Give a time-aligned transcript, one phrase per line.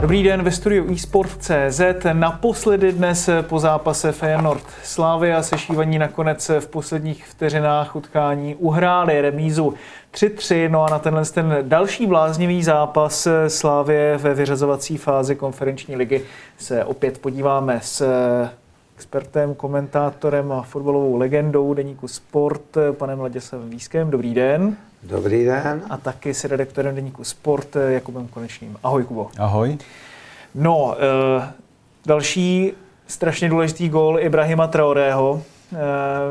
[0.00, 1.80] Dobrý den ve studiu eSport.cz.
[2.12, 9.74] Naposledy dnes po zápase Feyenoord Slavia sešívaní nakonec v posledních vteřinách utkání uhráli remízu
[10.14, 10.70] 3-3.
[10.70, 16.22] No a na tenhle ten další bláznivý zápas Slávě ve vyřazovací fázi konferenční ligy
[16.58, 18.06] se opět podíváme s
[19.00, 24.10] expertem, komentátorem a fotbalovou legendou deníku Sport, panem Ladislavem Výskem.
[24.10, 24.76] Dobrý den.
[25.02, 25.82] Dobrý den.
[25.90, 28.76] A taky s redaktorem deníku Sport Jakubem Konečným.
[28.82, 29.30] Ahoj, Kubo.
[29.38, 29.78] Ahoj.
[30.54, 31.52] No, e,
[32.06, 32.72] další
[33.06, 35.42] strašně důležitý gól Ibrahima Traorého.
[35.42, 35.76] E,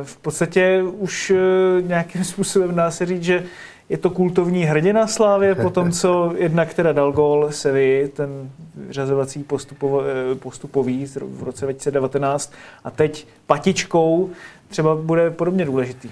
[0.04, 1.36] v podstatě už e,
[1.82, 3.44] nějakým způsobem dá se říct, že
[3.90, 8.52] je to kultovní hrdina Slávě po tom, co jednak teda dal gól Sevi, ten
[8.90, 10.02] řazovací postupo,
[10.40, 14.30] postupový v roce 2019 a teď patičkou
[14.68, 16.10] třeba bude podobně důležitý.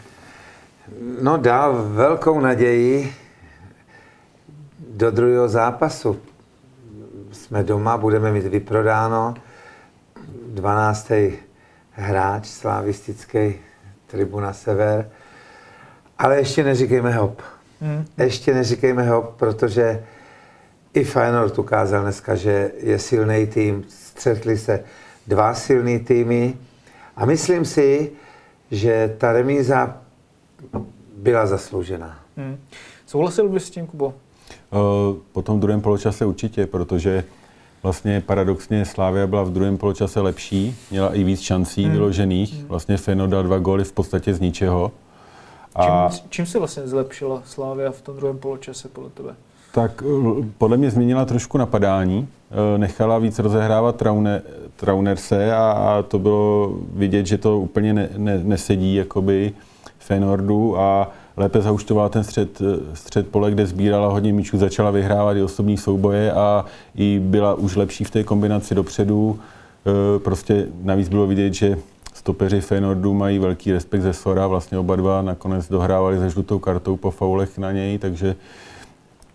[1.21, 3.13] No dal velkou naději
[4.89, 6.19] do druhého zápasu.
[7.31, 9.35] Jsme doma, budeme mít vyprodáno.
[10.47, 11.11] 12.
[11.91, 13.55] hráč slavistický,
[14.07, 15.09] Tribuna Sever.
[16.17, 17.41] Ale ještě neříkejme hop.
[17.81, 18.05] Hmm.
[18.17, 20.03] Ještě neříkejme hop, protože
[20.93, 23.83] i Feyenoord ukázal dneska, že je silný tým.
[23.87, 24.83] Střetli se
[25.27, 26.53] dva silný týmy
[27.15, 28.11] a myslím si,
[28.71, 29.97] že ta remíza
[31.17, 32.19] byla zasloužená.
[32.37, 32.57] Hmm.
[33.05, 34.13] Souhlasil bys s tím, Kubo?
[35.31, 37.23] Po tom druhém poločase určitě, protože
[37.83, 41.91] vlastně paradoxně Slávia byla v druhém poločase lepší, měla i víc šancí hmm.
[41.91, 42.53] vyložených.
[42.53, 42.67] Hmm.
[42.67, 44.91] Vlastně Feno dal dva góly v podstatě z ničeho.
[45.77, 49.35] A čím, čím se vlastně zlepšila Slávia v tom druhém poločase podle tebe?
[49.73, 50.03] Tak
[50.57, 52.27] podle mě změnila trošku napadání,
[52.77, 54.41] nechala víc rozehrávat Traune,
[54.75, 59.51] Traunerse a, a to bylo vidět, že to úplně ne, ne, nesedí jakoby
[59.99, 62.61] Fenordu a lépe zauštovala ten střed,
[62.93, 67.75] střed pole, kde sbírala hodně míčů, začala vyhrávat i osobní souboje a i byla už
[67.75, 69.39] lepší v té kombinaci dopředu.
[70.17, 71.77] Prostě navíc bylo vidět, že
[72.17, 76.97] stopeři Feyenoordu mají velký respekt ze Sora, vlastně oba dva nakonec dohrávali se žlutou kartou
[76.97, 78.35] po faulech na něj, takže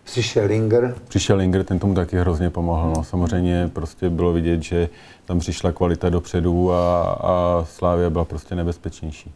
[0.05, 0.95] Přišel Linger.
[1.09, 2.93] Přišel Linger, ten tomu taky hrozně pomohl.
[2.97, 3.05] No.
[3.05, 4.89] Samozřejmě prostě bylo vidět, že
[5.25, 9.33] tam přišla kvalita dopředu a, a Slávia byla prostě nebezpečnější.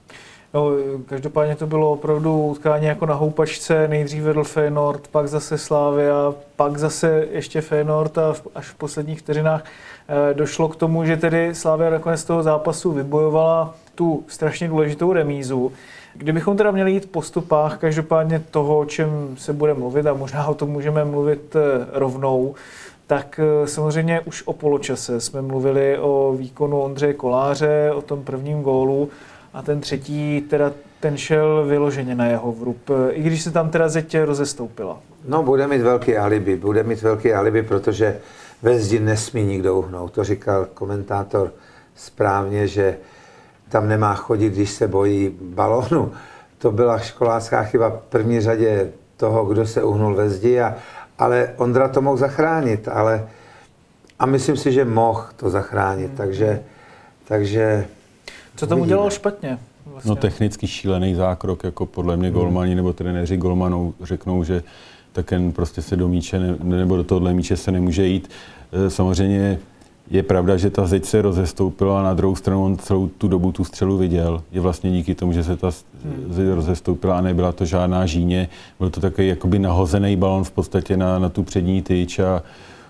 [0.54, 0.70] No,
[1.06, 3.88] každopádně to bylo opravdu utkání jako na houpačce.
[3.88, 9.64] Nejdřív vedl Feyenoord, pak zase Slávia, pak zase ještě Feyenoord a až v posledních vteřinách
[10.08, 15.72] eh, došlo k tomu, že tedy Slávia nakonec toho zápasu vybojovala tu strašně důležitou remízu.
[16.14, 20.46] Kdybychom teda měli jít po stopách každopádně toho, o čem se bude mluvit, a možná
[20.46, 22.54] o tom můžeme mluvit eh, rovnou,
[23.06, 28.62] tak eh, samozřejmě už o poločase jsme mluvili o výkonu Ondřeje Koláře, o tom prvním
[28.62, 29.08] gólu
[29.56, 33.88] a ten třetí, teda ten šel vyloženě na jeho vrub, i když se tam teda
[33.88, 35.00] zeď rozestoupila.
[35.28, 38.18] No, bude mít velký alibi, bude mít velký alibi, protože
[38.62, 40.12] ve zdi nesmí nikdo uhnout.
[40.12, 41.52] To říkal komentátor
[41.94, 42.96] správně, že
[43.68, 46.12] tam nemá chodit, když se bojí balónu.
[46.58, 50.74] To byla školácká chyba v první řadě toho, kdo se uhnul ve zdi, a,
[51.18, 53.28] ale Ondra to mohl zachránit, ale
[54.18, 56.16] a myslím si, že mohl to zachránit, hmm.
[56.16, 56.62] takže,
[57.24, 57.86] takže
[58.56, 59.58] Co tomu dělal špatně?
[59.86, 60.08] Vlastně.
[60.08, 64.62] No technicky šílený zákrok, jako podle mě golmani nebo trenéři golmanů řeknou, že
[65.12, 68.30] taken prostě se do míče ne, nebo do tohohle míče se nemůže jít.
[68.88, 69.58] Samozřejmě
[70.10, 73.52] je pravda, že ta zeď se rozestoupila a na druhou stranu on celou tu dobu
[73.52, 74.42] tu střelu viděl.
[74.52, 75.70] Je vlastně díky tomu, že se ta
[76.28, 78.48] zeď rozestoupila a nebyla to žádná žíně.
[78.78, 82.42] Byl to takový jakoby nahozený balon v podstatě na, na tu přední tyč a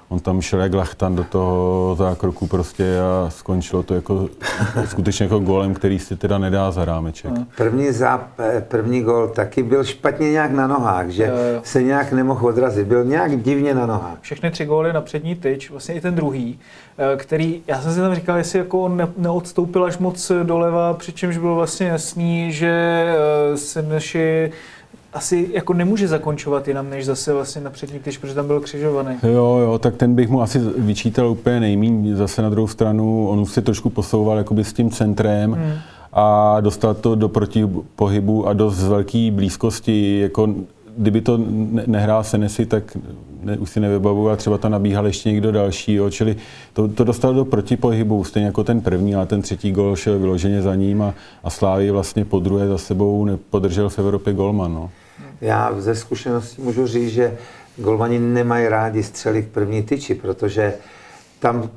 [0.09, 4.29] on tam šel jak lachtan do toho zákroku prostě a skončilo to jako
[4.87, 7.31] skutečně jako golem, který si teda nedá za rámeček.
[7.57, 8.31] První, záp,
[8.69, 11.61] první gol taky byl špatně nějak na nohách, že jo, jo.
[11.65, 14.19] se nějak nemohl odrazit, byl nějak divně na nohách.
[14.21, 16.59] Všechny tři góly na přední tyč, vlastně i ten druhý,
[17.17, 21.39] který, já jsem si tam říkal, jestli jako on ne, neodstoupil až moc doleva, přičemž
[21.39, 23.05] bylo vlastně jasný, že
[23.55, 24.53] Semeši
[25.17, 29.17] asi jako nemůže zakončovat jinam, než zase vlastně na přední tyč, protože tam byl křižovaný.
[29.23, 32.17] Jo, jo, tak ten bych mu asi vyčítal úplně nejmín.
[32.17, 35.73] Zase na druhou stranu, on už se trošku posouval jakoby s tím centrem hmm.
[36.13, 40.55] a dostal to do protipohybu a dost z velké blízkosti, jako
[40.97, 41.41] kdyby to
[41.87, 42.97] nehrál Senesi, tak
[43.43, 46.37] ne, už si nevybavuju, a třeba tam nabíhal ještě někdo další, jo, čili
[46.73, 50.63] to, to dostal do protipohybu, stejně jako ten první, ale ten třetí gol šel vyloženě
[50.63, 51.15] za ním a,
[51.45, 54.75] a Slávy vlastně po druhé za sebou nepodržel v Evropě golman.
[54.75, 54.91] No.
[55.41, 57.37] Já ze zkušenosti můžu říct, že
[57.77, 60.75] golmani nemají rádi střely k první tyči, protože
[61.39, 61.71] tam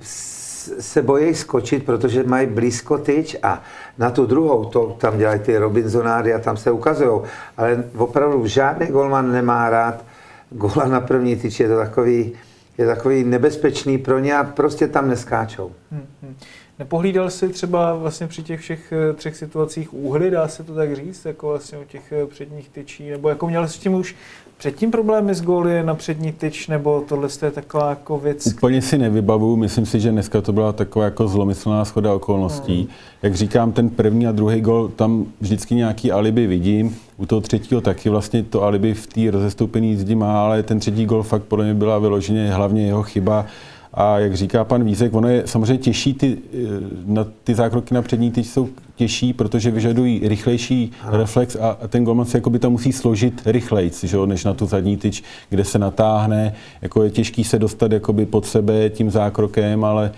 [0.79, 3.63] se bojí skočit, protože mají blízko tyč a
[3.97, 7.21] na tu druhou, to tam dělají ty Robinsonády a tam se ukazují.
[7.57, 10.03] Ale opravdu žádný golman nemá rád
[10.49, 12.33] gola na první tyč, je to takový,
[12.77, 15.71] je takový nebezpečný pro ně a prostě tam neskáčou.
[15.91, 16.35] Hmm, hmm.
[16.79, 20.95] Nepohlídal jsi třeba vlastně při těch všech eh, třech situacích úhly, dá se to tak
[20.95, 24.15] říct, jako vlastně u těch eh, předních tyčí, nebo jako měl jsi s tím už
[24.57, 28.47] předtím problémy s góly na přední tyč, nebo tohle je taková jako věc?
[28.47, 32.77] Úplně si nevybavu, myslím si, že dneska to byla taková jako zlomyslná schoda okolností.
[32.77, 32.87] Hmm.
[33.21, 37.81] Jak říkám, ten první a druhý gol, tam vždycky nějaký alibi vidím, u toho třetího
[37.81, 41.65] taky vlastně to alibi v té rozestoupené jízdy má, ale ten třetí gol fakt podle
[41.65, 43.45] mě byla vyloženě hlavně jeho chyba
[43.93, 46.57] a jak říká pan Vízek, ono je samozřejmě těžší, ty, eh,
[47.05, 51.17] na, ty zákroky na přední tyč jsou těžší, protože vyžadují rychlejší ano.
[51.17, 53.91] reflex a ten golman se jakoby to musí složit rychleji,
[54.25, 56.53] než na tu zadní tyč, kde se natáhne.
[56.81, 60.11] Jako je těžký se dostat jakoby pod sebe tím zákrokem, ale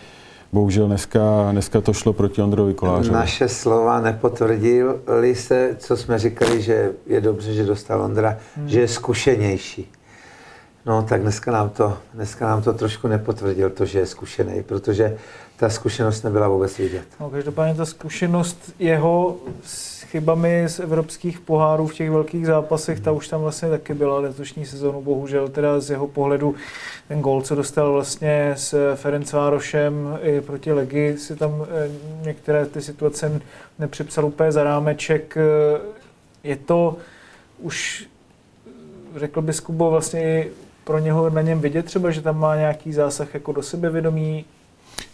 [0.54, 3.16] bohužel dneska, dneska to šlo proti Ondrovi Kolářovi.
[3.16, 8.70] Naše slova nepotvrdili se, co jsme říkali, že je dobře, že dostal Ondra, hmm.
[8.70, 9.88] že je zkušenější.
[10.86, 15.18] No, tak dneska nám, to, dneska nám to trošku nepotvrdil, to, že je zkušený, protože
[15.58, 17.04] ta zkušenost nebyla vůbec vidět.
[17.20, 23.12] No, každopádně ta zkušenost jeho s chybami z evropských pohárů v těch velkých zápasech, ta
[23.12, 26.56] už tam vlastně taky byla letošní sezónu, bohužel teda z jeho pohledu
[27.08, 31.90] ten gol, co dostal vlastně s Ferencvárošem i proti Legi, si tam eh,
[32.26, 33.42] některé ty situace
[33.80, 35.38] nepřipsal úplně za rámeček.
[36.44, 36.98] Je to
[37.60, 38.08] už
[39.16, 40.46] řekl bys, Kubo, vlastně
[40.92, 44.46] pro něho na něm vidět třeba, že tam má nějaký zásah jako do sebevědomí?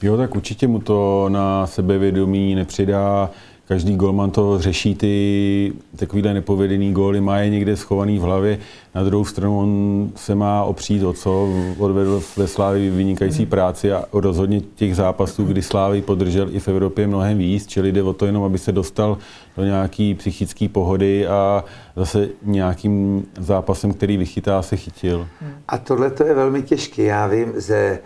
[0.01, 3.29] Jo, tak určitě mu to na sebevědomí nepřidá.
[3.67, 8.59] Každý golman to řeší ty takovýhle nepovedený góly, má je někde schovaný v hlavě.
[8.95, 13.49] Na druhou stranu on se má opřít o co, odvedl ve Slávii vynikající hmm.
[13.49, 18.03] práci a rozhodně těch zápasů, kdy Slávy podržel i v Evropě mnohem víc, čili jde
[18.03, 19.17] o to jenom, aby se dostal
[19.57, 21.63] do nějaký psychické pohody a
[21.95, 25.27] zase nějakým zápasem, který vychytá, se chytil.
[25.67, 27.03] A tohle to je velmi těžké.
[27.03, 27.99] Já vím ze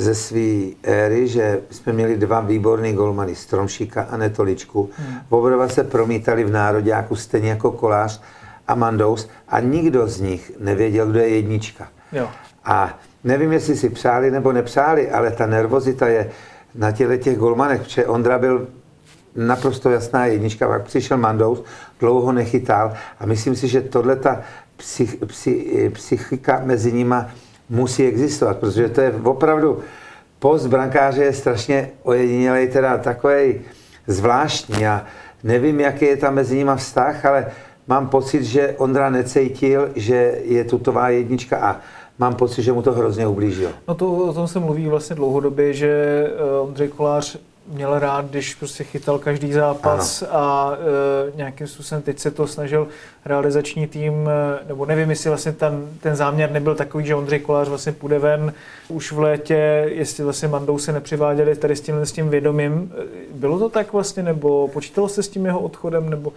[0.00, 4.90] ze své éry, že jsme měli dva výborný golmany, Stromšíka a Netoličku.
[4.96, 5.18] Hmm.
[5.28, 8.20] Oba se promítali v nároďáku stejně jako Kolář
[8.68, 11.88] a Mandous a nikdo z nich nevěděl, kdo je jednička.
[12.12, 12.28] Jo.
[12.64, 16.30] A nevím, jestli si přáli nebo nepřáli, ale ta nervozita je
[16.74, 18.68] na těle těch golmanech, protože Ondra byl
[19.36, 21.64] naprosto jasná jednička, pak přišel Mandous,
[22.00, 24.40] dlouho nechytal a myslím si, že tohle ta
[24.76, 27.30] psych, psych, psychika mezi nima
[27.70, 29.78] musí existovat, protože to je opravdu
[30.38, 33.60] post brankáře je strašně ojedinělej, teda takový
[34.06, 35.04] zvláštní a
[35.44, 37.46] nevím, jaký je tam mezi nimi vztah, ale
[37.86, 41.80] mám pocit, že Ondra necítil, že je tutová jednička a
[42.18, 43.72] mám pocit, že mu to hrozně ublížilo.
[43.88, 45.90] No to o tom se mluví vlastně dlouhodobě, že
[46.26, 47.38] eh, Ondřej Kolář
[47.68, 50.30] měl rád, když prostě chytal každý zápas ano.
[50.32, 52.88] a e, nějakým způsobem teď se to snažil
[53.24, 57.68] realizační tým, e, nebo nevím, jestli vlastně ten, ten záměr nebyl takový, že Ondřej Kolář
[57.68, 58.52] vlastně půjde ven
[58.88, 62.92] už v létě, jestli vlastně Mandou se nepřiváděli tady s tím, s tím vědomím.
[62.94, 63.04] E,
[63.34, 66.32] bylo to tak vlastně, nebo počítalo se s tím jeho odchodem, nebo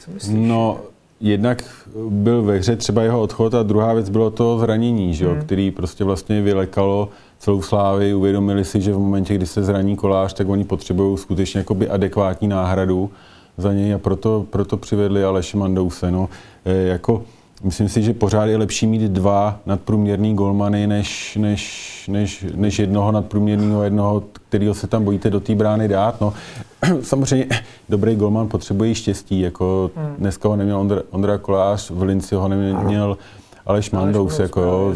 [0.00, 0.36] co myslíš?
[0.38, 0.80] No,
[1.20, 1.64] jednak
[2.08, 5.40] byl ve hře třeba jeho odchod a druhá věc bylo to zranění, že jo, hmm.
[5.40, 7.08] který prostě vlastně vylekalo
[7.46, 11.58] celou slávy, uvědomili si, že v momentě, kdy se zraní kolář, tak oni potřebují skutečně
[11.58, 13.10] jakoby adekvátní náhradu
[13.58, 16.10] za něj a proto, proto přivedli Aleše Mandouse.
[16.10, 16.28] No,
[16.64, 17.22] e, jako,
[17.64, 23.12] myslím si, že pořád je lepší mít dva nadprůměrný golmany, než, než, než, než jednoho
[23.12, 26.20] nadprůměrného, jednoho, kterého se tam bojíte do té brány dát.
[26.20, 26.32] No,
[27.02, 27.46] samozřejmě
[27.88, 30.14] dobrý golman potřebuje štěstí, jako hmm.
[30.18, 33.18] dneska ho neměl Ondra, Ondra Kolář, v Linci ho neměl
[33.66, 34.94] Aleš Mandous, jako, jo,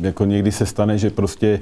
[0.00, 1.60] jako někdy se stane, že prostě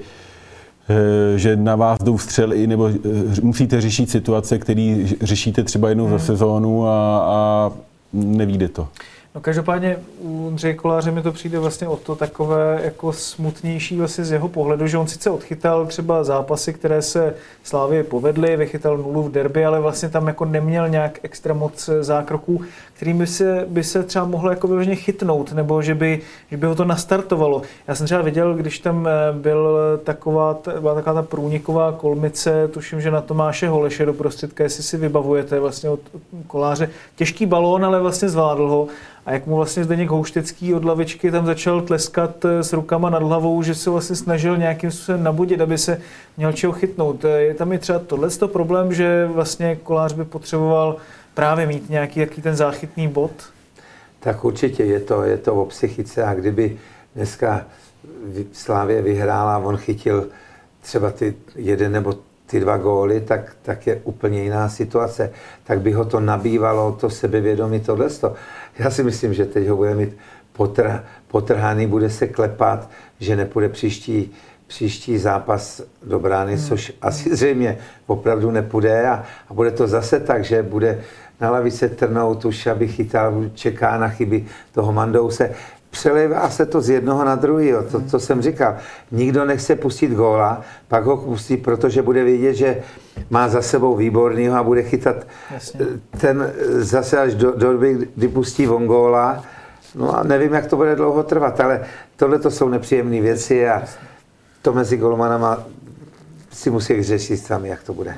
[0.89, 6.07] eh, že na vás jdou střely, nebo eh, musíte řešit situace, které řešíte třeba jednou
[6.07, 6.19] hmm.
[6.19, 7.73] za sezónu a, a
[8.13, 8.89] nevíde to.
[9.39, 14.25] No každopádně u Ondřeje Koláře mi to přijde vlastně o to takové jako smutnější vlastně
[14.25, 19.23] z jeho pohledu, že on sice odchytal třeba zápasy, které se Slávě povedly, vychytal nulu
[19.23, 23.85] v derby, ale vlastně tam jako neměl nějak extra moc zákroků, kterým by se, by
[23.85, 27.63] se třeba mohlo jako vyloženě chytnout, nebo že by, že by ho to nastartovalo.
[27.89, 33.01] Já jsem třeba viděl, když tam eh, byl taková, byla taková ta průniková kolmice, tuším,
[33.01, 36.01] že na Tomáše Holeše do prostředka, jestli si vybavujete vlastně od
[36.47, 36.91] koláře.
[37.17, 38.89] Těžký balón, ale vlastně zvládl ho.
[39.29, 43.23] A jak mu vlastně Zdeněk Houštecký od lavičky tam začal tleskat eh, s rukama nad
[43.23, 46.01] hlavou, že se vlastně snažil nějakým způsobem nabudit, aby se
[46.37, 47.25] měl čeho chytnout.
[47.25, 50.97] Eh, Je tam i třeba tohle problém, že vlastně kolář by potřeboval
[51.35, 53.31] právě mít nějaký jaký ten záchytný bod?
[54.21, 56.77] Tak určitě je to, je to o psychice a kdyby
[57.15, 57.67] dneska
[58.53, 60.29] Slávě vyhrála on chytil
[60.81, 62.15] třeba ty jeden nebo
[62.51, 65.31] ty dva góly, tak, tak je úplně jiná situace.
[65.65, 68.09] Tak by ho to nabývalo, to sebevědomí, tohle.
[68.79, 70.17] Já si myslím, že teď ho bude mít
[70.53, 72.91] potr, potrhaný, bude se klepat,
[73.21, 74.33] že nepůjde příští,
[74.67, 76.65] příští zápas do brány, hmm.
[76.65, 81.01] což asi zřejmě opravdu nepůjde a, a bude to zase tak, že bude
[81.41, 85.55] na lavice trnout už, aby chytal, čeká na chyby toho Mandouse.
[85.91, 88.77] Přelevá se to z jednoho na druhý, to, co jsem říkal.
[89.11, 92.83] Nikdo nechce pustit góla, pak ho pustí, protože bude vědět, že
[93.31, 95.17] má za sebou výbornýho a bude chytat
[95.51, 95.81] Jasně.
[96.21, 99.45] ten zase až do, do doby, kdy pustí von góla.
[99.95, 101.81] No a nevím, jak to bude dlouho trvat, ale
[102.17, 103.83] tohle to jsou nepříjemné věci a
[104.63, 105.59] to mezi golmanama
[106.53, 108.15] si musí řešit sami, jak to bude.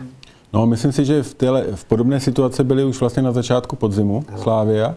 [0.53, 4.25] No, myslím si, že v, téhle, v podobné situaci byli už vlastně na začátku podzimu
[4.37, 4.95] Slávia,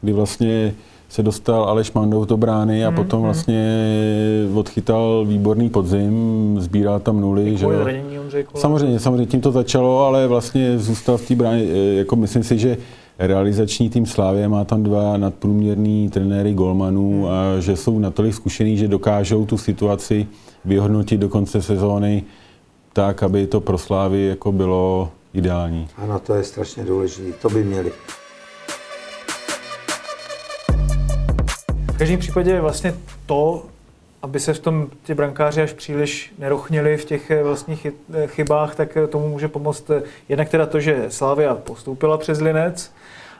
[0.00, 0.74] kdy vlastně
[1.08, 3.78] se dostal Aleš Mandou do brány a potom vlastně
[4.54, 7.56] odchytal výborný podzim, sbíral tam nuly.
[7.56, 7.64] Že?
[7.64, 7.84] Kvůli jo.
[7.84, 8.60] ranění Ondřeje Koláře.
[8.60, 11.62] Samozřejmě, samozřejmě tím to začalo, ale vlastně zůstal v té bráně.
[11.62, 12.76] eh, Jako myslím si, že
[13.18, 18.88] realizační tým Slávě má tam dva nadprůměrný trenéry golmanů a že jsou natolik zkušený, že
[18.88, 20.26] dokážou tu situaci
[20.64, 22.22] vyhodnotit do konce sezóny
[22.92, 25.88] tak, aby to pro Slávy jako bylo ideální.
[25.96, 27.92] Ano, to je strašně důležité, to by měli.
[31.98, 32.94] Každém případě vlastně
[33.26, 33.66] to,
[34.22, 38.74] aby se v tom ti brankáři až příliš nerochnili v těch eh, vlastních eh, chybách,
[38.74, 39.90] tak eh, tomu může pomoct
[40.28, 42.92] jednak teda to, že Slávia postoupila přes Linec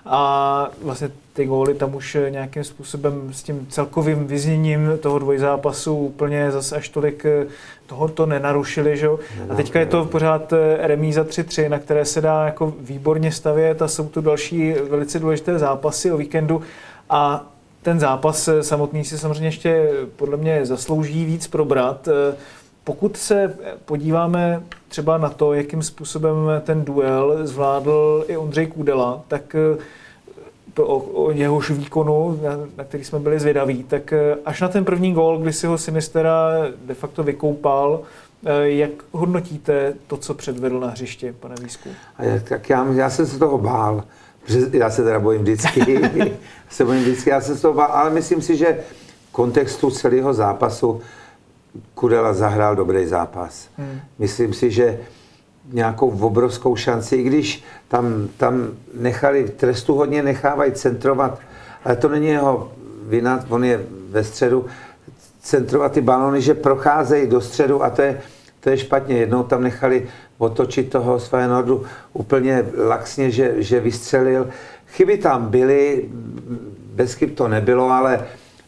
[0.07, 6.51] a vlastně ty góly tam už nějakým způsobem s tím celkovým vyzněním toho dvojzápasu úplně
[6.51, 7.47] zase až tolik eh,
[7.87, 9.09] toho to nenarušili, že?
[9.49, 13.89] A teďka je to pořád remíza 3-3, na které se dá jako výborně stavět a
[13.89, 16.63] jsou tu další velice důležité zápasy o víkendu
[17.11, 17.47] a
[17.89, 22.09] ten zápas eh, samotný si samozřejmě ještě eh, podle mě zaslouží víc probrat.
[22.09, 22.37] Eh,
[22.85, 29.57] Pokud se podíváme třeba na to, jakým způsobem ten duel zvládl i Ondřej Kůdela, tak
[30.79, 34.15] o, o jehož výkonu, na, na který jsme byli zvědaví, tak
[34.45, 36.51] až na ten první gól, kdy si ho Sinistera
[36.85, 38.01] de facto vykoupal,
[38.63, 41.89] jak hodnotíte to, co předvedl na hřišti, pane Výsku?
[42.49, 44.05] Tak já, já jsem se toho bál,
[44.73, 46.01] já se teda bojím vždycky,
[46.71, 48.79] se bojím vždycky, já se toho bál, ale myslím si, že
[49.29, 51.01] v kontextu celého zápasu
[51.95, 53.69] Kudela zahrál dobrý zápas.
[53.77, 54.01] Hmm.
[54.19, 54.99] Myslím si, že
[55.73, 61.39] nějakou obrovskou šanci, i když tam, tam nechali, trestu hodně nechávají centrovat,
[61.85, 64.67] ale to není jeho vina, on je ve středu,
[65.43, 68.21] centrovat ty balony, že procházejí do středu a to je,
[68.61, 69.17] to je špatně.
[69.17, 74.49] Jednou tam nechali otočit toho Svajenordu úplně laxně, že, že vystřelil.
[74.87, 76.05] Chyby tam byly,
[76.95, 78.27] bez chyb to nebylo, ale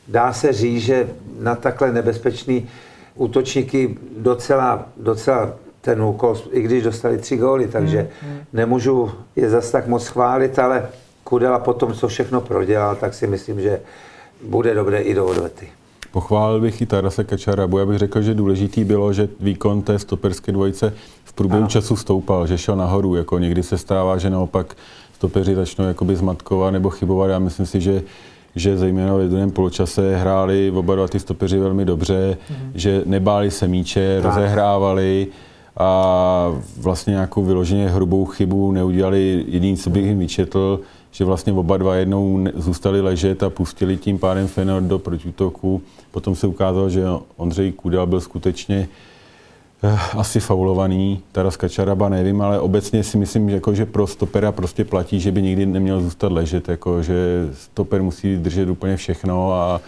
[0.08, 1.08] dá se říct, že
[1.40, 2.68] na takhle nebezpečný
[3.14, 8.08] útočníky docela, docela ten úkol, i když dostali tři góly, takže
[8.52, 10.88] nemůžu je zas tak moc chválit, ale
[11.24, 13.80] Kudela potom, co všechno prodělal, tak si myslím, že
[14.42, 15.68] bude dobré i do odvety.
[16.12, 17.78] Pochválil bych i Tarase Kačarabu.
[17.78, 20.92] Já bych řekl, že důležitý bylo, že výkon té stoperské dvojice
[21.24, 21.70] v průběhu Ano.
[21.70, 23.14] času stoupal, že šel nahoru.
[23.14, 24.76] Jako někdy se stává, že naopak
[25.14, 27.30] stopeři začnou jakoby zmatkovat nebo chybovat.
[27.30, 28.02] Já myslím si, že
[28.56, 32.70] že zejména ve druhém poločase hráli oba dva ty stopeři velmi dobře, mm-hmm.
[32.74, 34.24] že nebáli se míče, Tak.
[34.34, 35.26] rozehrávali
[35.76, 39.44] a vlastně nějakou vyloženě hrubou chybu neudělali.
[39.48, 44.18] Jediný, co bych jim vyčetl, že vlastně oba dva jednou zůstali ležet a pustili tím
[44.18, 45.82] pádem Fenor do protiútoku.
[46.10, 47.04] Potom se ukázalo, že
[47.36, 48.88] Ondřej Kudel byl skutečně
[49.82, 54.84] eh, asi faulovaný, Taras Kačaraba nevím, ale obecně si myslím, jako, že pro stopera prostě
[54.84, 59.80] platí, že by nikdy neměl zůstat ležet, jako, že stoper musí držet úplně všechno a,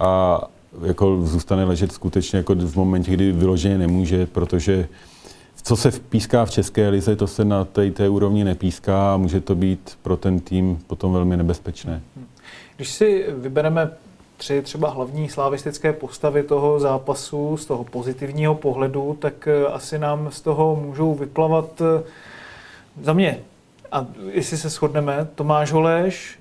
[0.00, 0.40] a
[0.82, 4.88] jako zůstane ležet skutečně jako v momentě, kdy vyloženě nemůže, protože
[5.62, 9.40] co se píská v České lize, to se na té, té úrovni nepíská a může
[9.40, 12.02] to být pro ten tým potom velmi nebezpečné.
[12.76, 13.90] Když si vybereme
[14.36, 20.30] tři třeba hlavní slavistické postavy toho zápasu z toho pozitivního pohledu, tak eh, asi nám
[20.30, 22.02] z toho můžou vyplavat eh,
[23.02, 23.40] za mě.
[23.92, 26.40] A jestli se shodneme, Tomáš Holeš,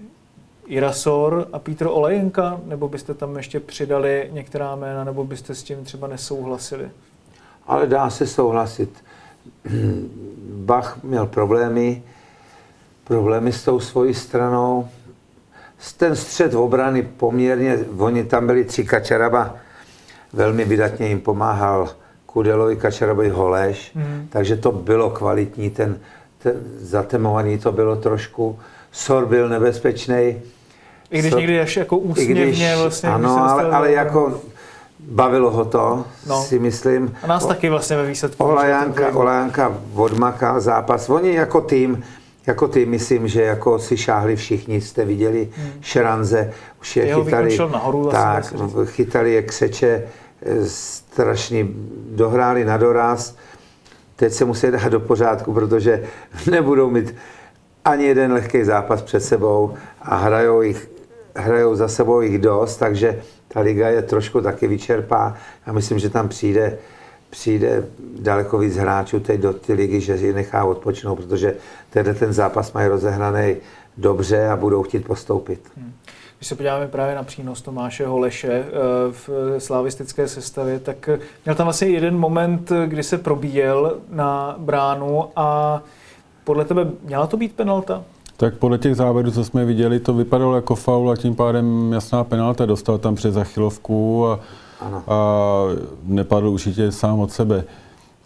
[0.67, 5.83] Irasor a Pítr Olejenka, nebo byste tam ještě přidali některá jména, nebo byste s tím
[5.83, 6.89] třeba nesouhlasili?
[7.67, 9.03] Ale dá se souhlasit.
[10.65, 12.03] Bach měl problémy,
[13.03, 14.87] problémy s tou svojí stranou.
[15.97, 19.55] ten střed obrany poměrně, oni tam byli tři Kačaraba,
[20.33, 21.89] velmi vydatně jim pomáhal
[22.25, 24.27] Kudelovi, Kačarabovi Holeš, mm.
[24.29, 25.99] takže to bylo kvalitní, ten,
[26.37, 28.59] ten zatemovaný to bylo trošku,
[28.91, 30.41] Sor byl nebezpečný.
[31.11, 33.09] I když Sor, někdy až jako úsměvně když, vlastně.
[33.09, 34.41] Ano, ale, ale jako
[34.99, 36.43] bavilo ho to, no.
[36.43, 37.15] si myslím.
[37.23, 38.43] A nás o, taky vlastně ve výsledku.
[38.43, 41.09] Olajánka, Olajánka odmakal zápas.
[41.09, 42.03] Oni jako tým,
[42.47, 45.71] jako ty, myslím, že jako si šáhli všichni, jste viděli hmm.
[45.81, 48.53] Šeranze, už je Jeho chytali, nahoru, tak,
[48.85, 50.03] chytali je křeče,
[50.65, 51.75] strašný,
[52.11, 53.35] dohráli na doraz.
[54.15, 56.03] Teď se musí dát do pořádku, protože
[56.51, 57.15] nebudou mít
[57.85, 60.89] ani jeden lehký zápas před sebou a hrajou, jich,
[61.35, 63.21] hrajou za sebou jich dost, takže
[63.53, 65.35] ta liga je trošku taky vyčerpá.
[65.67, 66.77] Já myslím, že tam přijde,
[67.29, 67.83] přijde
[68.19, 71.55] daleko víc hráčů teď do ty ligy, že je nechá odpočinout, protože
[71.89, 73.55] tenhle ten zápas mají rozehraný
[73.97, 75.71] dobře a budou chtít postoupit.
[75.77, 75.93] Hmm.
[76.37, 78.65] Když se podíváme právě na přínos Tomáše Holeše eh,
[79.11, 81.09] v slavistické sestavě, tak
[81.45, 85.81] měl tam vlastně jeden moment, kdy se probíjel na bránu a
[86.43, 88.03] podle tebe měla to být penalta?
[88.39, 92.23] Tak podle těch závěrů, co jsme viděli, to vypadalo jako faul a tím pádem jasná
[92.23, 92.65] penalta.
[92.65, 94.39] Dostal tam přes achilovku a,
[95.07, 95.17] a
[96.03, 97.63] nepadl určitě sám od sebe.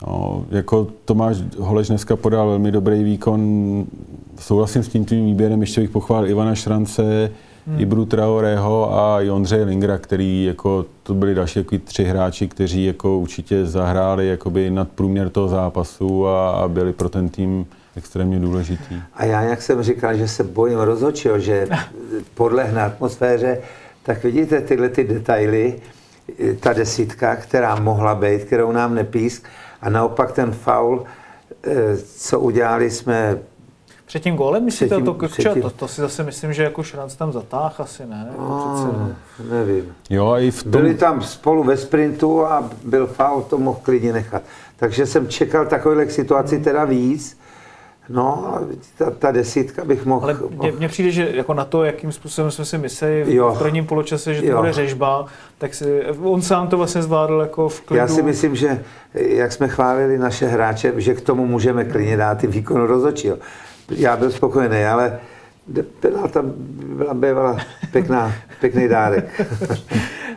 [0.08, 3.42] No, jako Tomáš Holeš dneska podal velmi dobrý výkon.
[4.40, 7.32] Souhlasím s tím tím výběrem, ještě bych pochválil Ivana Šrance,
[7.68, 7.80] hmm.
[7.80, 13.18] Ibru Traoreho a Ondřeje Lingra, který jako, to byli další jako tři hráči, kteří jako
[13.18, 17.66] určitě zahráli jakoby nad průměr toho zápasu a, a byli pro ten tým
[17.96, 18.96] extrémně důležitý.
[19.14, 21.68] A já, jak jsem říkal, že se bojím rozhodčího, že
[22.34, 23.58] podlehne atmosféře,
[24.04, 25.76] tak vidíte tyhle ty detaily,
[26.60, 29.44] ta desítka, která mohla být, kterou nám nepísk,
[29.82, 31.04] a naopak ten faul,
[31.64, 33.38] eh, co udělali jsme
[34.14, 35.54] před tím gólem myslíte to Kukča?
[35.62, 38.32] To, to si zase myslím, že jako Šranc tam zatáh asi ne?
[38.38, 39.16] No,
[39.50, 39.96] nevím.
[40.10, 40.72] Jo, a i v tom...
[40.72, 44.42] Byli tam spolu ve sprintu a byl faul, to mohl klidně nechat.
[44.76, 47.38] Takže jsem čekal takových situací teda víc,
[48.10, 48.60] No,
[48.98, 50.26] ta, ta desítka bych mohl...
[50.26, 53.54] Ale mně přijde, že jako na to, jakým způsobem jsme si mysleli jo.
[53.56, 54.58] v prvním poločase, že to jo.
[54.58, 55.26] bude řežba,
[55.58, 57.98] tak si, on sám to vlastně zvládl jako v klidu.
[58.00, 62.44] Já si myslím, že jak jsme chválili naše hráče, že k tomu můžeme klidně dát
[62.44, 63.38] i výkon rozhodčího.
[63.90, 65.20] Já byl spokojený, ale
[66.00, 66.42] penalta
[66.98, 67.58] byla bývala
[67.92, 69.42] pěkná, pěkný dárek.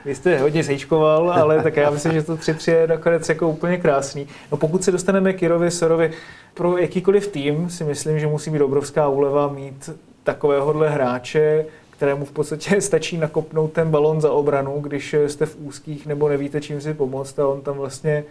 [0.04, 3.76] Vy jste hodně sejčkoval, ale tak já myslím, že to 3-3 je nakonec jako úplně
[3.76, 4.28] krásný.
[4.52, 6.10] No pokud se dostaneme k Jirovi Sorovi,
[6.54, 9.90] pro jakýkoliv tým si myslím, že musí být obrovská úleva mít
[10.24, 16.06] takovéhohle hráče, kterému v podstatě stačí nakopnout ten balon za obranu, když jste v úzkých
[16.06, 18.24] nebo nevíte, čím si pomoct a on tam vlastně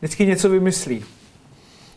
[0.00, 1.04] vždycky něco vymyslí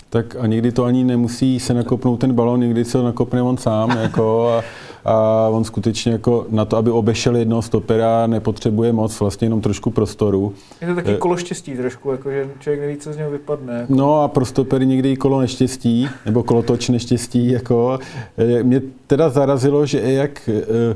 [0.09, 3.57] tak a někdy to ani nemusí se nakopnout ten balon, někdy se ho nakopne on
[3.57, 4.63] sám, jako a,
[5.05, 9.91] a on skutečně jako na to, aby obešel jednoho stopera, nepotřebuje moc, vlastně jenom trošku
[9.91, 10.53] prostoru.
[10.81, 13.73] Je to taky eh, kolo štěstí trošku, jako že člověk neví, co z něho vypadne.
[13.73, 13.95] Jako.
[13.95, 17.99] No a pro stopery někdy i kolo neštěstí, nebo kolotoč neštěstí, jako.
[18.37, 20.95] Eh, mě teda zarazilo, že jak eh,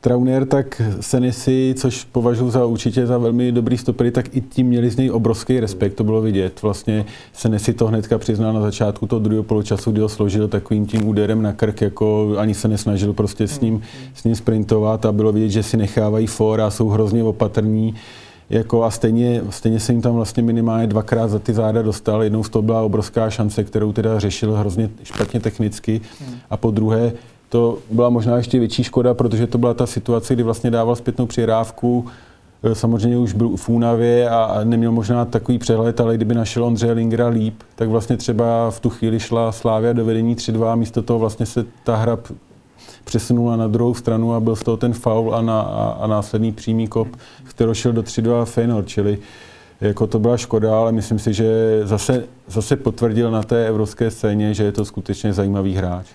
[0.00, 4.90] Trauner, tak Senesi, což považuji za určitě za velmi dobrý stopery, tak i tím měli
[4.90, 6.62] z něj obrovský respekt, to bylo vidět.
[6.62, 11.08] Vlastně Senesi to hnedka přiznal na začátku toho druhého poločasu, kdy ho složil takovým tím
[11.08, 13.82] úderem na krk, jako ani se nesnažil prostě s ním,
[14.14, 17.94] s ním sprintovat a bylo vidět, že si nechávají for a jsou hrozně opatrní.
[18.50, 22.22] Jako a stejně, stejně se jim tam vlastně minimálně dvakrát za ty záda dostal.
[22.22, 26.00] Jednou z toho byla obrovská šance, kterou teda řešil hrozně špatně technicky.
[26.50, 27.12] A po druhé,
[27.48, 31.26] to byla možná ještě větší škoda, protože to byla ta situace, kdy vlastně dával zpětnou
[31.26, 32.06] přihrávku,
[32.62, 36.92] e, samozřejmě už byl v únavě a neměl možná takový přehled, ale kdyby našel Ondřeje
[36.92, 41.02] Lingera líp, tak vlastně třeba v tu chvíli šla Slávia do vedení 3-2 a místo
[41.02, 42.18] toho vlastně se ta hra
[43.04, 46.52] přesunula na druhou stranu a byl z toho ten faul a, na, a, a následný
[46.52, 47.08] přímý kop,
[47.44, 49.18] který šel do 3-2 Feyenoord, čili
[49.80, 54.54] jako to byla škoda, ale myslím si, že zase, zase potvrdil na té evropské scéně,
[54.54, 56.06] že je to skutečně zajímavý hráč.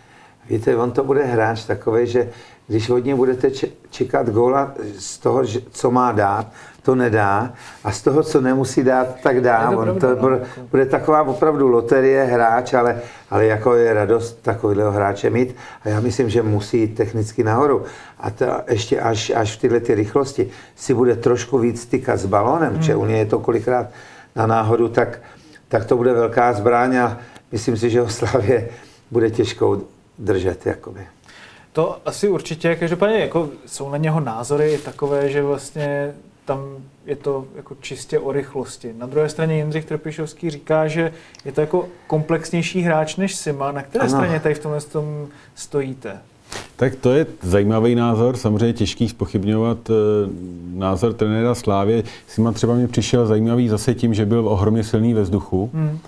[0.50, 2.30] Víte, on to bude hráč takový, že
[2.68, 3.52] když hodně budete
[3.90, 6.48] čekat góla z toho, co má dát,
[6.82, 7.54] to nedá
[7.84, 9.72] a z toho, co nemusí dát, tak dá.
[9.72, 14.42] To on to bude, jako- bude taková opravdu loterie hráč, ale, ale jako je radost
[14.42, 17.84] takového hráče mít a já myslím, že musí jít technicky nahoru.
[18.20, 22.26] A to ještě až, až v tyhle ty rychlosti si bude trošku víc stykat s
[22.26, 23.00] balónem, hmm.
[23.00, 23.88] u něj je to kolikrát
[24.36, 25.20] na náhodu, tak,
[25.68, 27.18] tak to bude velká zbraň a
[27.52, 28.70] myslím si, že o Slavě
[29.12, 29.82] bude těžkou
[30.18, 30.66] držet.
[30.66, 31.08] Jakoby.
[31.74, 36.14] To asi určitě, každopádně jako jsou na něho názory takové, že vlastně
[36.46, 36.60] tam
[37.06, 38.94] je to jako čistě o rychlosti.
[38.98, 41.12] Na druhé straně Jindřich Trpišovský říká, že
[41.46, 43.72] je to jako komplexnější hráč než Sima.
[43.72, 44.14] Na které ano.
[44.14, 46.18] straně tady v tomhle tom stojíte?
[46.76, 49.94] Tak to je zajímavý názor, samozřejmě těžký spochybňovat e,
[50.74, 52.04] názor trenéra Slávě.
[52.28, 55.70] Sima třeba mě přišel zajímavý zase tím, že byl ohromně silný ve vzduchu.
[55.74, 56.00] Hmm.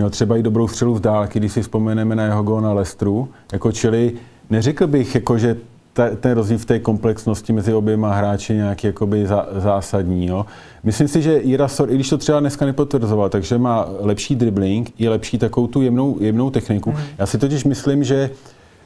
[0.00, 3.28] Měl třeba i dobrou střelu z dálky, když si vzpomeneme na jeho gól na Lestru.
[3.52, 4.12] Jako čili
[4.50, 5.56] neřekl bych, jako, že
[5.92, 10.26] ta, ten rozdíl v té komplexnosti mezi oběma hráči nějaký jakoby zá, zásadní.
[10.26, 10.46] Jo.
[10.84, 15.10] Myslím si, že Irasor, i když to třeba dneska nepotvrzoval, takže má lepší dribbling, je
[15.10, 16.90] lepší takovou tu jemnou, jemnou techniku.
[16.90, 16.96] Mm.
[17.18, 18.30] Já si totiž myslím, že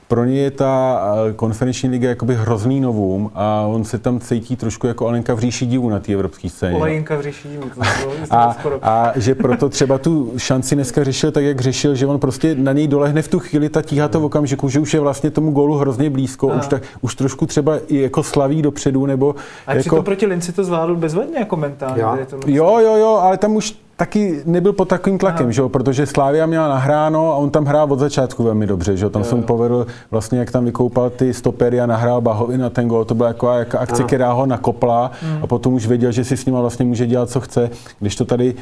[0.09, 4.57] pro ně je ta eh, konferenční liga jakoby hrozný novům a on se tam cítí
[4.57, 6.77] trošku jako Alenka v říši divu na té evropské scéně.
[6.77, 7.63] Olejinka v říši divu.
[7.63, 12.07] To bylo, a, a, že proto třeba tu šanci dneska řešil tak, jak řešil, že
[12.07, 14.95] on prostě na něj dolehne v tu chvíli ta tíha to v okamžiku, že už
[14.95, 19.07] je vlastně tomu gólu hrozně blízko, už, tak, už trošku třeba i jako slaví dopředu,
[19.07, 19.35] nebo...
[19.67, 19.81] A jako...
[19.81, 22.03] přitom proti Linci to zvládl bezvadně jako mentálně.
[22.03, 22.19] Jo.
[22.47, 25.69] jo, jo, jo, ale tam už taky nebyl pod takovým tlakem, že jo?
[25.69, 29.11] protože Slávia měla nahráno a on tam hrál od začátku velmi dobře, že jo?
[29.11, 32.89] tam jo, jsem povedl vlastně, jak tam vykoupal ty stopery a nahrál Bahovi na ten
[32.89, 34.07] gol, to byla jako jak akce, Aha.
[34.07, 35.39] která ho nakopla hmm.
[35.43, 38.25] a potom už věděl, že si s ním vlastně může dělat, co chce, když to
[38.25, 38.55] tady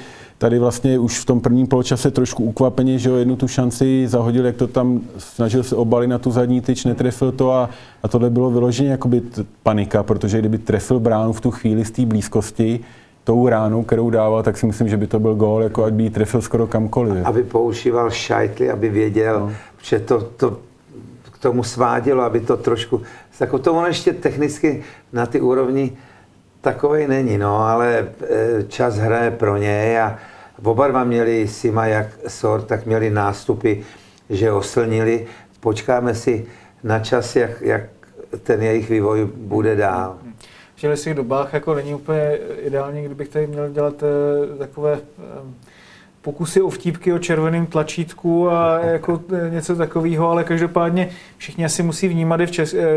[0.43, 4.47] tady vlastně už v tom prvním poločase trošku ukvapeně, že jo, jednu tu šanci zahodil,
[4.47, 7.71] jak to tam snažil se obalit na tu zadní tyč, netrefil to a,
[8.03, 9.23] a tohle bylo vyloženě jakoby
[9.63, 12.81] panika, protože kdyby trefil bránu v tu chvíli z té blízkosti,
[13.25, 16.03] tou ránou, kterou dával, tak si myslím, že by to byl gól, jako ať by
[16.03, 17.27] ji trefil skoro kamkoliv.
[17.27, 19.53] Aby používal šajtly, aby věděl, no.
[19.83, 20.59] že to, to
[21.33, 23.03] k tomu svádělo, aby to trošku...
[23.41, 24.83] Jako to on ještě technicky
[25.13, 25.93] na ty úrovni
[26.61, 30.19] takovej není, no, ale e, čas hraje pro něj a
[30.65, 33.75] oba dva měli Sima jak Sor, tak měli nástupy,
[34.31, 35.27] že oslnili.
[35.61, 36.47] Počkáme si
[36.85, 37.83] na čas, jak, jak
[38.43, 40.17] ten jejich vývoj bude dál
[40.83, 45.23] těchto dobách jako není úplně ideální, kdybych tady měl dělat eh, takové eh,
[46.23, 51.83] pokusy o vtípky o červeném tlačítku a jako eh, něco takového, ale každopádně všichni asi
[51.83, 52.51] musí vnímat i v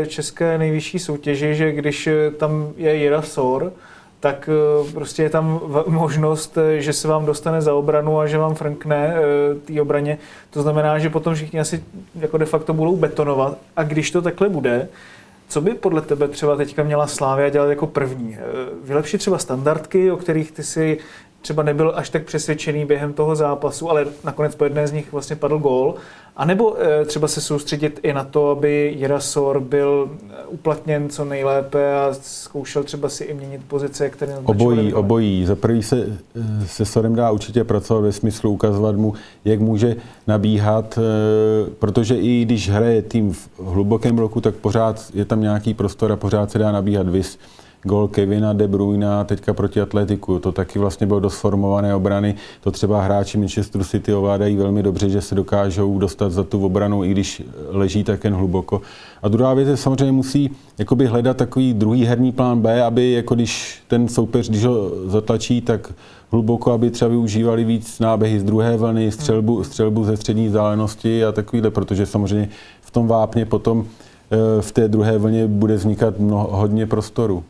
[0.06, 3.72] české nejvyšší soutěži, že když tam je Jira Sor,
[4.20, 4.50] tak
[4.92, 9.14] prostě je tam možnost, že se vám dostane za obranu a že vám frankne
[9.64, 10.18] té obraně.
[10.50, 11.84] To znamená, že potom všichni asi
[12.20, 14.88] jako de facto budou betonovat a když to takhle bude,
[15.48, 18.34] co by podle tebe třeba teďka měla Slávia dělat jako první?
[18.34, 18.40] Eh,
[18.84, 20.98] vylepšit třeba standardky, o kterých ty si
[21.40, 25.36] třeba nebyl až tak přesvědčený během toho zápasu, ale nakonec po jedné z nich vlastně
[25.36, 25.94] padl gól.
[26.36, 31.24] A nebo eh, třeba se soustředit i na to, aby Jirasor byl eh, uplatněn co
[31.24, 35.46] nejlépe a zkoušel třeba si i měnit pozice, které Obojí, obojí.
[35.46, 36.18] Za prvý se
[36.66, 39.96] se Sorem dá určitě pracovat ve smyslu ukazovat mu, jak může
[40.26, 40.98] nabíhat,
[41.78, 46.16] protože i když hraje tým v hlubokém bloku, tak pořád je tam nějaký prostor a
[46.16, 47.38] pořád se dá nabíhat vys
[47.86, 50.38] gol Kevina De Bruyna teďka proti Atletiku.
[50.38, 52.34] To taky vlastně bylo dost formované obrany.
[52.60, 57.04] To třeba hráči Manchester City ovládají velmi dobře, že se dokážou dostat za tu obranu,
[57.04, 58.82] i když leží tak jen hluboko.
[59.22, 63.34] A druhá věc je samozřejmě musí jakoby hledat takový druhý herní plán B, aby jako
[63.34, 65.92] když ten soupeř, když ho zatlačí, tak
[66.30, 71.32] hluboko, aby třeba využívali víc náběhy z druhé vlny, střelbu, střelbu ze střední vzdálenosti a
[71.32, 72.48] takovýhle, protože samozřejmě
[72.80, 77.44] v tom vápně potom eh, v té druhé vlně bude vznikat mnoho, hodně prostoru.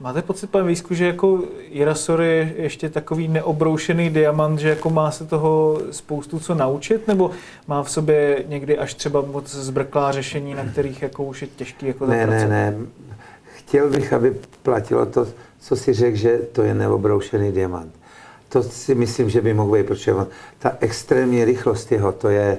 [0.00, 5.10] Máte pocit, pane Výsku, že jako Jirasor je ještě takový neobroušený diamant, že jako má
[5.10, 7.30] se toho spoustu co naučit, nebo
[7.66, 11.86] má v sobě někdy až třeba moc zbrklá řešení, na kterých jako už je těžký
[11.86, 12.74] jako Ne, ne, ne.
[13.56, 15.26] Chtěl bych, aby platilo to,
[15.60, 17.94] co si řekl, že to je neobroušený diamant.
[18.48, 20.14] To si myslím, že by mohl být, protože
[20.58, 22.58] ta extrémní rychlost jeho, to je,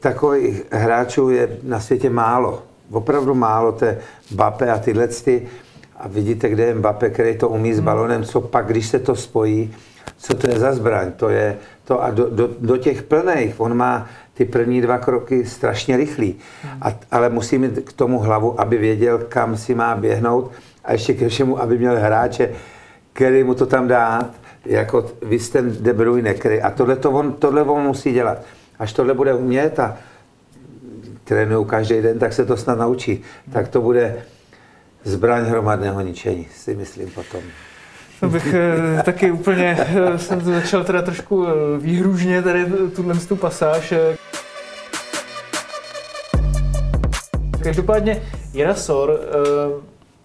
[0.00, 2.62] takových hráčů je na světě málo.
[2.90, 3.98] Opravdu málo, to je
[4.30, 5.48] Bape a tyhle ty,
[6.00, 7.84] a vidíte, kde je Mbappé, který to umí s hmm.
[7.84, 9.74] balonem, co pak, když se to spojí,
[10.18, 13.76] co to je za zbraň, to je to a do, do, do těch plných, on
[13.76, 16.38] má ty první dva kroky strašně rychlý,
[16.82, 20.50] a, ale musí mít k tomu hlavu, aby věděl, kam si má běhnout
[20.84, 22.50] a ještě ke všemu, aby měl hráče,
[23.12, 24.30] který mu to tam dát,
[24.66, 28.38] jako vy jste De Bruyne, který, a tohle, to on, tohle on musí dělat.
[28.78, 29.96] Až tohle bude umět a
[31.24, 33.22] trénují každý den, tak se to snad naučí.
[33.52, 34.16] Tak to bude
[35.04, 37.40] zbraň hromadného ničení, si myslím potom.
[38.20, 43.36] To bych eh, taky úplně, eh, jsem začal teda trošku eh, výhružně tady tuhle tu
[43.36, 43.92] pasáž.
[47.62, 49.20] Každopádně Jirasor,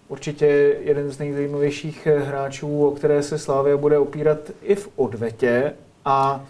[0.08, 0.46] určitě
[0.80, 5.72] jeden z nejzajímavějších hráčů, o které se Slávia bude opírat i v odvetě.
[6.04, 6.44] A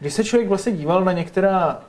[0.00, 1.80] když se člověk vlastně díval na některá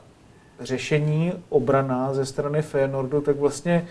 [0.60, 3.86] řešení obrana ze strany Feyenoordu, tak vlastně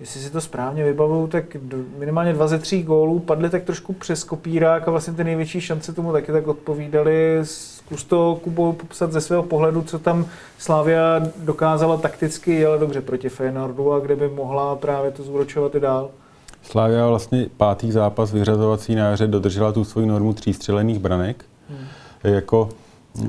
[0.00, 1.56] jestli si to správně vybavuju, tak
[1.98, 5.92] minimálně dva ze tří gólů padly tak trošku přes kopírák a vlastně ty největší šance
[5.92, 7.38] tomu taky tak odpovídaly.
[7.42, 10.26] Zkus to, Kubo, popsat ze svého pohledu, co tam
[10.58, 15.80] Slavia dokázala takticky, ale dobře proti Feyenoordu a kde by mohla právě to zúročovat i
[15.80, 16.10] dál.
[16.62, 21.44] Slávia vlastně pátý zápas vyřazovací na jaře dodržela tu svoji normu tří střelených branek.
[21.70, 21.86] Hmm.
[22.24, 22.68] Jako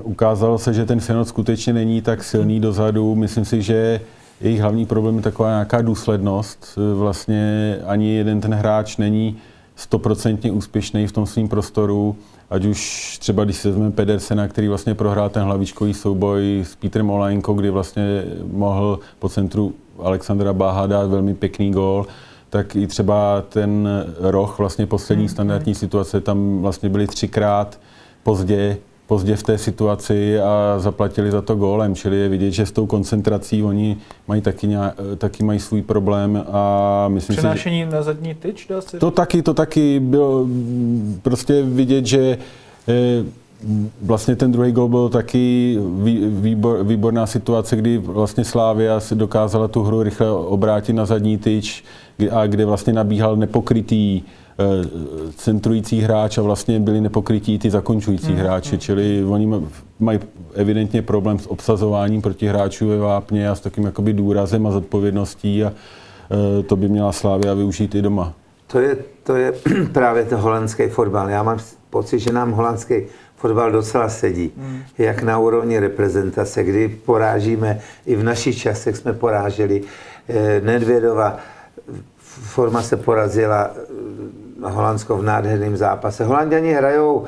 [0.03, 3.15] ukázalo se, že ten Feyenoord skutečně není tak silný dozadu.
[3.15, 4.01] Myslím si, že
[4.41, 6.77] jejich hlavní problém je taková nějaká důslednost.
[6.95, 9.37] Vlastně ani jeden ten hráč není
[9.75, 12.15] stoprocentně úspěšný v tom svém prostoru,
[12.49, 17.09] ať už třeba když se vezmeme Pedersena, který vlastně prohrál ten hlavičkový souboj s Petrem
[17.09, 22.07] Olajnko, kdy vlastně mohl po centru Alexandra Báha dát velmi pěkný gól,
[22.49, 25.29] tak i třeba ten roh, vlastně poslední hmm.
[25.29, 27.79] standardní situace, tam vlastně byly třikrát
[28.23, 32.71] pozdě pozdě v té situaci a zaplatili za to gólem, čili je vidět, že s
[32.71, 37.95] tou koncentrací oni mají taky, nějak, taky mají svůj problém a myslím Přenášení si, že...
[37.95, 40.47] na zadní tyč, dá se To taky, to taky bylo
[41.21, 42.37] prostě vidět, že
[42.87, 43.23] eh,
[44.01, 45.77] Vlastně ten druhý gol byl taky
[46.29, 51.83] výbor, výborná situace, kdy vlastně Slávia si dokázala tu hru rychle obrátit na zadní tyč
[52.31, 54.46] a kde vlastně nabíhal nepokrytý Eh,
[55.35, 58.79] centrující hráč a vlastně byli nepokrytí ty zakončující mm, hráči, mm.
[58.79, 59.67] čili oni
[59.99, 60.19] mají
[60.53, 65.63] evidentně problém s obsazováním proti hráčů ve Vápně a s takým jakoby důrazem a zodpovědností
[65.63, 68.33] a eh, to by měla Slávia využít i doma.
[68.67, 69.53] To je, to je
[69.91, 71.29] právě to holandský fotbal.
[71.29, 72.95] Já mám pocit, že nám holandský
[73.35, 74.51] fotbal docela sedí.
[74.57, 74.81] Hmm.
[74.97, 79.81] Jak na úrovni reprezentace, kdy porážíme, i v našich časech jsme poráželi
[80.29, 81.37] eh, Nedvědova,
[82.27, 83.71] forma se porazila
[84.61, 86.23] Holandsko v nádherném zápase.
[86.23, 87.25] Holanděni hrajou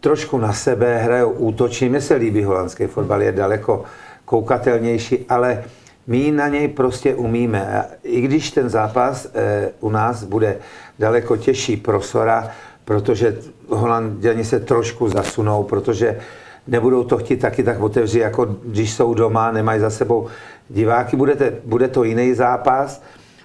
[0.00, 1.88] trošku na sebe, hrajou útočně.
[1.88, 3.84] Mně se líbí holandský fotbal, je daleko
[4.24, 5.64] koukatelnější, ale
[6.06, 7.84] my na něj prostě umíme.
[8.02, 10.56] I když ten zápas e, u nás bude
[10.98, 12.50] daleko těžší pro Sora,
[12.84, 13.36] protože
[13.68, 16.18] Holanděni se trošku zasunou, protože
[16.66, 20.26] nebudou to chtít taky tak otevřít, jako když jsou doma, nemají za sebou
[20.68, 21.16] diváky.
[21.16, 23.02] Budete, bude to jiný zápas,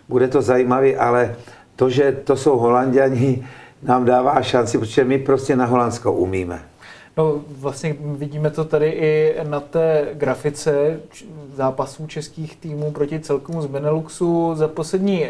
[0.09, 1.35] bude to zajímavý, ale
[1.81, 3.47] to, že to jsou Holanděni,
[3.83, 6.61] nám dává šanci, protože my prostě na Holandsko umíme.
[7.17, 10.99] No vlastně vidíme to tady i na té grafice
[11.55, 15.25] zápasů českých týmů proti celkomu z Beneluxu za poslední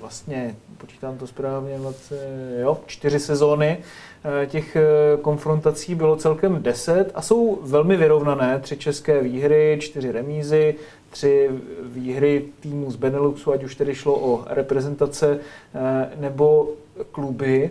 [0.00, 2.18] vlastně, počítám to správně, vlastně,
[2.60, 4.82] jo, čtyři sezóny eh, těch eh,
[5.22, 8.58] konfrontací bylo celkem deset a jsou velmi vyrovnané.
[8.60, 10.74] Tři české výhry, čtyři remízy,
[11.14, 11.50] tři
[11.82, 15.38] výhry týmů z Beneluxu, ať už tedy šlo o reprezentace
[15.74, 16.68] eh, nebo
[17.12, 17.70] kluby.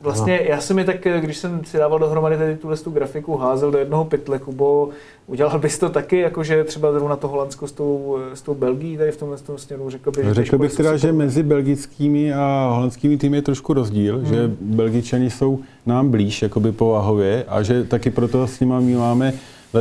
[0.00, 3.70] Vlastně já jsem mi tak, když jsem si dával dohromady tady tuhle tu grafiku, házel
[3.70, 4.88] do jednoho pytle, Kubo,
[5.26, 9.12] udělal bys to taky, jakože třeba zrovna to Holandsko s tou, s tou Belgií tady
[9.12, 10.32] v tomhle tom směru, řekl bych.
[10.32, 14.26] Řekl bych teda, že mezi belgickými a holandskými týmy je trošku rozdíl, hmm.
[14.26, 19.32] že Belgičani jsou nám blíž jakoby povahově a že taky proto s nimi máme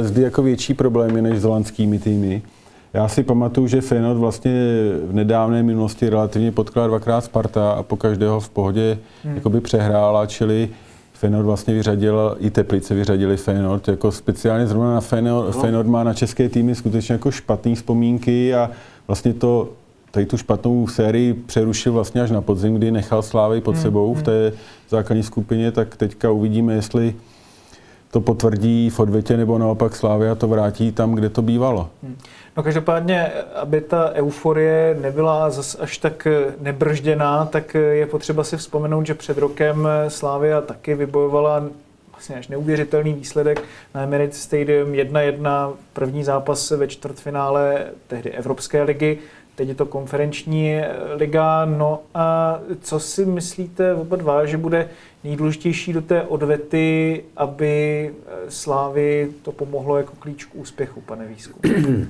[0.02, 2.42] zde jako větší problémy než s holandskými týmy.
[2.94, 4.52] Já si pamatuju, že Feyenoord vlastně
[5.08, 9.36] v nedávné minulosti relativně potkal dvakrát Sparta a po každého v pohodě hmm.
[9.36, 10.70] jakoby přehrála, čili
[11.14, 15.62] Feyenoord vlastně vyřadil, i Teplice vyřadili Feyenoord, jako speciálně zrovna na Feyenoord, no.
[15.62, 18.72] Feyenoord má na české týmy skutečně jako špatné vzpomínky a
[19.08, 19.70] vlastně to,
[20.12, 23.82] tady tu špatnou sérii přerušil vlastně až na podzim, kdy nechal Slávy pod hmm.
[23.82, 24.26] sebou v hmm.
[24.26, 24.54] té
[24.90, 27.16] základní skupině, tak teďka uvidíme, jestli
[28.12, 31.90] to potvrdí v odvětě, nebo naopak Slávia to vrátí tam, kde to bývalo.
[32.04, 32.18] Hmm.
[32.58, 36.28] No každopádně, aby ta euforie nebyla zas až tak
[36.60, 41.64] nebržděná, tak je potřeba si vzpomenout, že před rokem Slávia taky vybojovala
[42.12, 43.64] vlastně až neuvěřitelný výsledek
[43.96, 49.20] na Emirates Stadium 1-1, první zápas ve čtvrtfinále tehdy Evropské ligy
[49.58, 50.82] teď je to konferenční
[51.16, 51.66] liga.
[51.66, 54.90] No a co si myslíte oba dva, že bude
[55.28, 61.60] nejdůležitější do té odvety, aby eh, Slávy to pomohlo jako klíč k úspěchu, pane Výzku?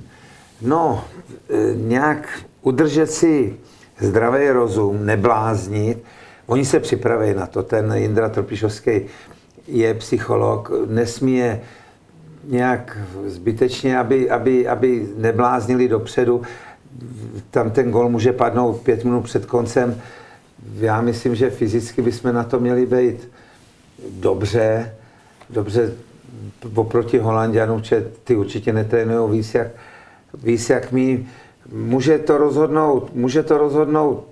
[0.62, 1.06] No,
[1.49, 3.56] eh, nějak udržet si
[3.99, 6.03] zdravý rozum, nebláznit.
[6.45, 7.63] Oni se připraví na to.
[7.63, 9.01] Ten Jindra Tropišovský
[9.67, 11.62] je psycholog, nesmí je
[12.43, 16.41] nějak zbytečně, aby, aby, aby nebláznili dopředu
[17.51, 20.01] tam ten gol může padnout pět minut před koncem.
[20.75, 23.30] Já myslím, že fyzicky bychom na to měli být
[24.10, 24.95] dobře,
[25.49, 25.93] dobře
[26.75, 29.67] oproti Holandianům, že ty určitě netrénují víc jak,
[30.43, 31.27] víc jak my.
[31.71, 34.27] Může to rozhodnout, může to rozhodnout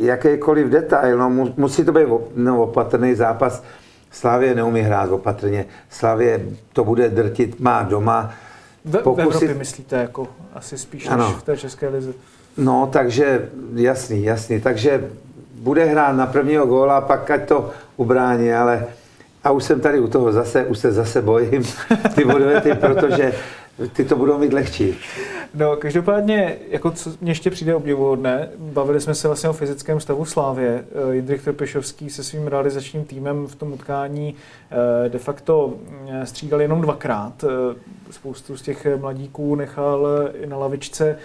[0.00, 3.62] jakýkoliv detail, no, musí to být no, opatrný zápas.
[4.10, 5.66] Slavě neumí hrát opatrně.
[5.90, 6.40] Slavě
[6.72, 8.34] to bude drtit, má doma
[8.84, 11.32] Ve, v pokusit- Evropě myslíte jako asi spíš než Ano.
[11.38, 12.12] v té české lize.
[12.56, 14.60] No, takže jasný, jasný.
[14.60, 15.10] Takže
[15.60, 18.86] bude hrát na prvního góla a pak ať to ubrání, ale
[19.44, 21.64] a už jsem tady u toho zase, už se zase bojím
[22.14, 23.32] ty odvety, protože
[23.92, 24.98] ty to budou mít lehčí.
[25.54, 30.24] No, každopádně, jako co mě ještě přijde obdivuhodné, bavili jsme se vlastně o fyzickém stavu
[30.24, 30.84] Slávě.
[31.10, 34.34] Eh, Jindřich Trpišovský se svým realizačním týmem v tom utkání
[35.04, 35.74] eh, de facto
[36.08, 37.44] eh, střídal jenom dvakrát.
[38.10, 40.08] Spoustu z těch mladíků nechal
[40.42, 41.18] i na lavičce.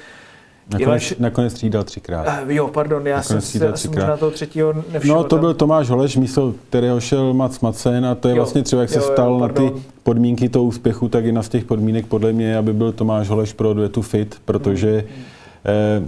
[0.69, 2.25] Nakonec, Ivaš- nakonec střídal třikrát.
[2.27, 5.15] Eh, Jo, pardon, já jsem Nakonec si střídal asi možná toho třetího nevšiml.
[5.15, 8.63] No, to byl Tomáš Holeš, místo kterého šel Mac Macen a to je Jo, vlastně
[8.63, 9.71] třeba, jak se jo, jo, stal na ty
[10.03, 13.69] podmínky toho úspěchu, tak i z těch podmínek podle mě, aby byl Tomáš Holeš pro
[13.69, 15.23] odvetu fit, protože Hmm.
[15.65, 16.01] eh,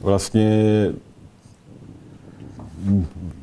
[0.00, 0.86] vlastně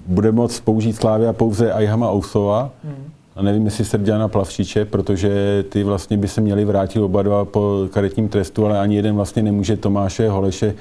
[0.08, 3.11] bude moct použít Slávia pouze Ajhama Ousova, Hmm.
[3.36, 7.88] A nevím, jestli Serdiana Plavšiče, protože ty vlastně by se měli vrátit oba dva po
[7.94, 10.76] karetním trestu, ale ani jeden vlastně nemůže Tomáše Holeše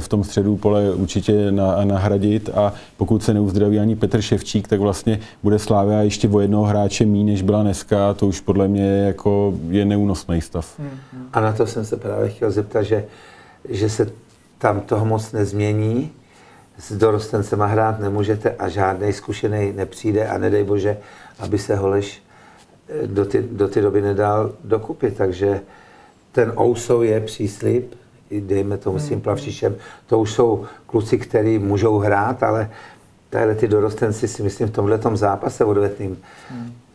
[0.00, 4.80] v tom středu pole určitě na, nahradit a pokud se neuzdraví ani Petr Ševčík, tak
[4.80, 8.14] vlastně bude Slávia ještě o jednoho hráče míň, než byla dneska.
[8.14, 10.80] To už podle mě jako je neúnosný stav.
[11.32, 13.04] A na to jsem se právě chtěl zeptat, že,
[13.68, 14.10] že se
[14.58, 16.10] tam toho moc nezmění.
[16.80, 20.98] S dorostencema hrát nemůžete a žádný zkušený nepřijde a nedej bože,
[21.38, 22.22] aby se Holeš
[22.88, 25.10] eh, do ty, do ty doby nedal dokupy.
[25.10, 25.60] Takže
[26.32, 27.94] ten Ousou je příslip,
[28.40, 32.70] dejme tomu s tím plavšišem, to už jsou kluci, kteří můžou hrát, ale
[33.30, 36.18] tahle ty dorostenci si myslím v tomhle zápase odvetným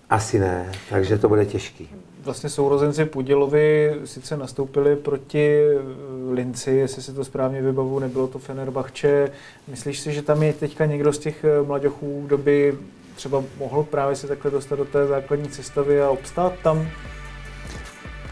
[0.09, 1.89] asi ne, takže to bude těžký.
[2.25, 8.39] Vlastně sourozenci Pudělovi sice nastoupili proti eh, Linci, jestli si to správně vybavu, nebylo to
[8.39, 9.31] Fenerbahče.
[9.67, 12.77] Myslíš si, že tam je teďka někdo z těch eh, mladěchů, kdo by
[13.15, 16.87] třeba mohl právě se takhle dostat do té základní sestavy a obstát tam?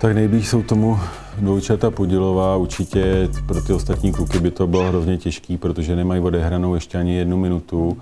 [0.02, 1.00] Tak nejblíž jsou tomu
[1.38, 2.56] dvojčata Podilová.
[2.56, 7.18] Určitě pro ty ostatní kluky by to bylo hrozně těžký, protože nemají odehranou ještě ani
[7.18, 7.98] jednu minutu.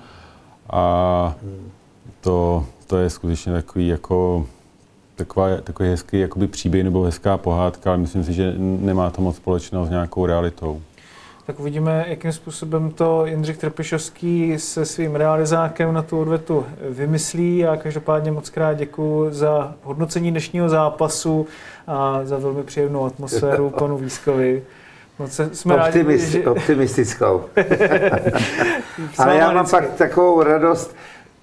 [0.70, 1.36] A
[2.22, 4.46] to, to je skutečně takový jako
[5.26, 9.36] taková, takový hezký jakoby příběh nebo hezká pohádka, ale myslím si, že nemá to moc
[9.36, 10.82] společného s nějakou realitou.
[11.48, 17.66] Tak uvidíme, jakým způsobem to Jindřich Trpišovský se svým realizákem na tu odvetu vymyslí.
[17.66, 21.48] A každopádně moc krát děkuji za hodnocení dnešního zápasu
[21.88, 24.64] a za velmi příjemnou atmosféru panu Výskovi.
[25.20, 26.50] Moc se- jsme Optimist, rádi, že...
[26.50, 27.42] Optimistickou.
[29.18, 30.96] Ale já mám pak takovou radost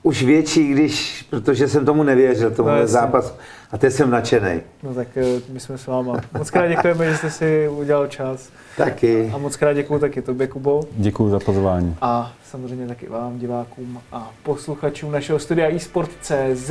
[0.03, 3.33] už větší, když, protože jsem tomu nevěřil, tomu No, zápasu.
[3.71, 4.61] A teď jsem nadšený.
[4.83, 6.21] No tak eh, my jsme s váma.
[6.39, 8.51] Moc krát děkujeme, že jste si udělal čas.
[8.77, 9.31] Taky.
[9.35, 10.81] A moc krát děkuji taky tobě, Kubo.
[10.97, 11.97] Děkuji za pozvání.
[12.01, 16.71] A samozřejmě taky vám, divákům a posluchačům našeho studia eSport.cz.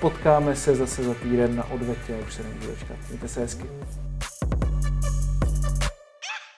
[0.00, 2.96] Potkáme se zase za týden na odvetě, už se nemůžu dočkat.
[3.08, 3.64] Mějte se hezky.